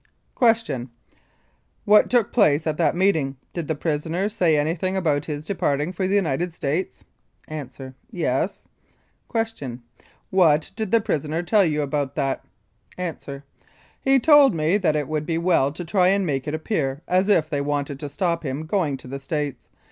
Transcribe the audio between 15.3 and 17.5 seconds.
well to try and make it appear as if